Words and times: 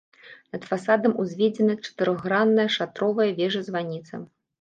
Над 0.53 0.63
фасадам 0.69 1.13
узведзена 1.23 1.75
чатырохгранная 1.85 2.65
шатровая 2.77 3.29
вежа-званіца. 3.41 4.13